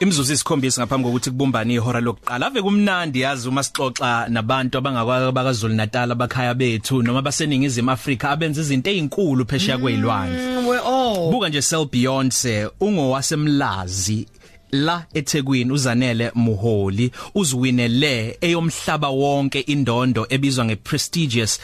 [0.00, 2.46] Imzuzu isikhombisa ngaphambi kokuthi kubumbane ihora lokuqala.
[2.46, 8.90] Ave kumnandi yazi uma sixoxa nabantu abangakwaZulu Natal abakhaya bethu noma baseningizimu Afrika abenza izinto
[8.90, 11.30] ezinkulu phesheya kwezilwandle we all.
[11.30, 14.26] Buka nje Sel Beyonce ungowasemlazi
[14.70, 21.60] la eThekwini uzanele Muholi uziwinele eyomhlaba wonke indondo ebizwa ngeprestigious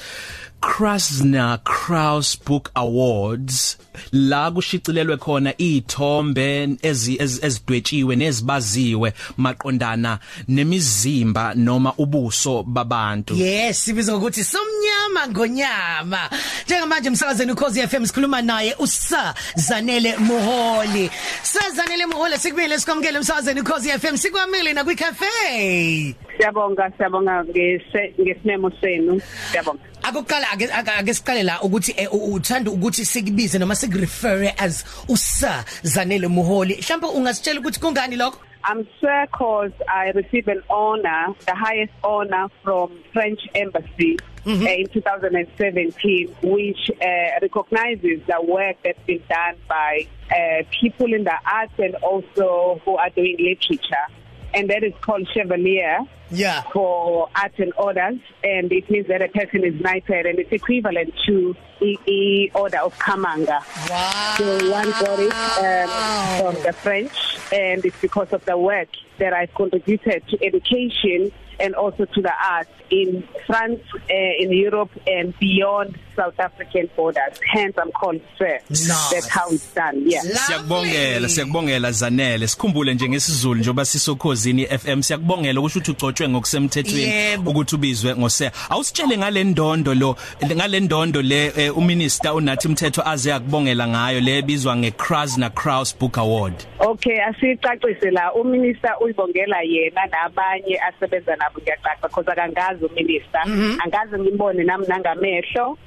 [0.61, 3.79] Krasner Kraus Book Awards
[4.13, 10.19] la kushicilelwe khona izithombe ezidwetshiwe nezibaziwe maqondana
[10.49, 13.35] nemizimba noma ubuso babantu.
[13.35, 16.31] Yes sibiza ukuthi somnyama ngonyama.
[16.67, 21.11] Njengamanje emsakazweni ukhozi FM sikhuluma naye uSir Zanele Moholi.
[21.43, 25.27] Sir Zanele Moholi sikubile sikwamukele emsakazweni ukhozi FM sikwamile na kwicafe
[26.37, 29.21] Siyabonga siyabonga ngesimemo senu.
[29.51, 29.90] Siyabonga.
[30.03, 36.77] Akuqala ake ake siqale la ukuthi uthanda ukuthi sikubize noma sikurefer as uSir Zanele Moholi
[36.77, 42.49] mhlawumbe ungasitshela ukuthi kungani lokho I'm sir cause I received an honor, the highest honor
[42.63, 44.67] from French embassy mm-hmm.
[44.67, 47.07] uh, in 2017, which uh,
[47.41, 52.97] recognizes the work that's been done by uh, people in the arts and also who
[52.97, 54.07] are doing literature.
[54.55, 56.01] And that is called Chevalier.
[56.31, 60.53] yeah for art and orders and it means that a person is knighted and it's
[60.53, 63.61] equivalent to the, the order of Kamanga.
[63.91, 64.35] Wow.
[64.39, 67.13] So one got it um, from the French
[67.53, 72.33] and it's because of the work that I've contributed to education and also to the
[72.43, 77.41] arts in France, uh, in Europe and beyond South African borders.
[77.53, 78.59] Hence I'm called Sir.
[78.69, 79.11] Nice.
[79.11, 80.03] That's how it's done.
[80.07, 80.47] Yes.
[80.47, 87.51] Siyakubongela siyakubongela Zanele sikhumbule nje ngesizulu njoba sisokhozini FM siyakubongela ukuthi uthi ugcotshwe ngokusemthethweni Yebo.
[87.51, 90.17] ukuthi ubizwe ngose awusitshele ngale ndondo lo
[90.55, 96.19] ngale ndondo le eh, uminister unathi mthetho aze akubongela ngayo le ebizwa ngeKrasner Kraus Book
[96.19, 103.41] Award Okay, asicacise la uminister uyibongela yena nabanye asebenza nabo ngiyacaca because akangazi uminister
[103.85, 105.79] angazi ngimbone nami nangamehlo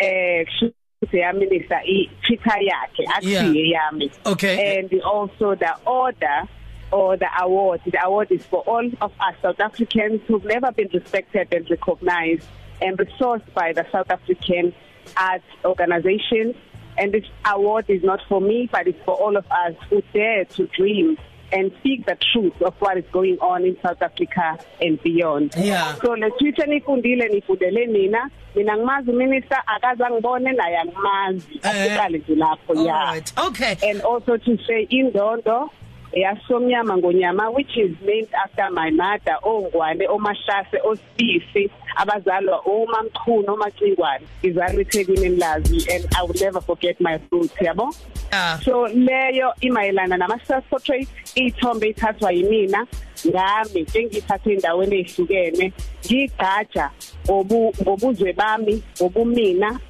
[0.00, 4.10] eh kushuthi ya minister i Twitter yakhe athiye yami.
[4.26, 4.78] Okay.
[4.78, 6.48] and also the order
[6.92, 10.88] or the award the award is for all of us South Africans who've never been
[10.92, 12.46] respected and recognized
[12.82, 14.74] and resourced by the South African
[15.16, 16.56] arts organizations
[16.98, 20.44] and this award is not for me but it's for all of us who dare
[20.44, 21.16] to dream
[21.52, 25.54] and speak the truth of what is going on in South Africa and beyond.
[25.56, 25.94] Yeah.
[26.02, 31.70] So le Twitter nifundile nifundele mina mina ngimazi minister akaza ngibone naye angimazi Eh.
[31.70, 33.20] asiqale nje lapho yeah.
[33.46, 33.76] Okay.
[33.90, 35.70] and also to say indondo
[36.12, 44.80] yasomnyama ngonyama which is named after my mother ongwane omashase osisi abazalwa omamchunu omacingwane izalwa
[44.82, 47.94] eThekwini emlazi and I will never forget my roots yabo
[48.32, 48.58] Ah.
[48.64, 52.86] so leyo imayelana nama self portrait ithombe ithathwa yimina
[53.26, 55.72] ngami engithathe endaweni ezihlukene
[56.06, 56.90] ngigaja
[57.28, 59.80] obu ngobuzwe bami obumina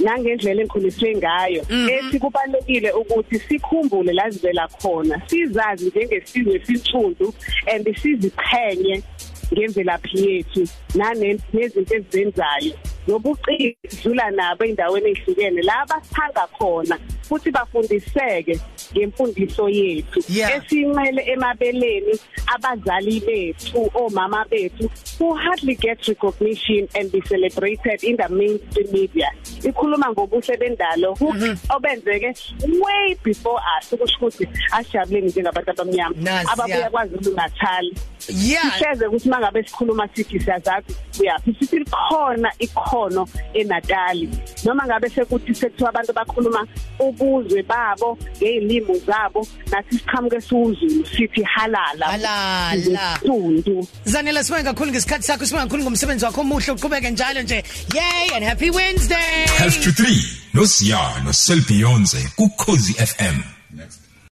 [0.00, 1.62] nangendlela engikhuliswe ngayo.
[1.94, 7.34] Ethi kubalekile ukuthi sikhumbule la sivela khona sizazi njengesizwe sintundu
[7.66, 9.02] and siziqhenye
[9.52, 12.74] ngemvelaphi yethu nanezinto ezizenzayo.
[13.06, 16.98] Nobucikidlula nabo endaweni ezihlukene la basithanda khona.
[17.30, 18.60] Futhi bafundiseke
[18.92, 20.20] ngemfundiso yethu.
[20.28, 20.56] Yeah.
[20.56, 22.14] esinqele emabeleni
[22.54, 29.30] abazali bethu omama bethu who hardly get recognition and be celebrated in the mainstream media.
[29.62, 31.28] Ikhuluma ngobuhle bendalo who
[31.70, 32.34] obenzeke
[32.82, 36.16] way before us ukusho ukuthi asijabuleni njengabantu abamnyama
[36.52, 37.86] ababuya kwaZulu Natal
[38.28, 38.62] Yeah.
[38.62, 41.56] Sisheze ukuthi mangabe sikhuluma sithi siyazazi uyaphi?
[41.60, 44.30] Sithi likhona ikhono eNatali.
[44.64, 46.66] Noma ngabe sekuthi sekuthiwa abantu bakhuluma
[47.20, 53.18] ubuzwe babo ngezilimo zabo nathi siqhamuke siwuzulu sithi halala Halala.
[53.26, 57.64] Sundu Zanele sibonga kakhulu ngesikhathi sakho sibonga kakhulu ngomsebenzi wakho omuhle uqhubeke njalo nje
[57.94, 63.59] yay and happy wednesday Half to 3 no Siyano Selbionze ku Cozi FM.